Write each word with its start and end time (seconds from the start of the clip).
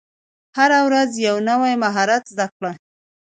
هره 0.57 0.79
ورځ 0.87 1.09
یو 1.27 1.35
نوی 1.49 1.73
مهارت 1.83 2.23
زده 2.33 2.47
کړه. 2.55 2.71